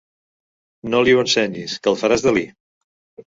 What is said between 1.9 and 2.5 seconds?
el faràs delir.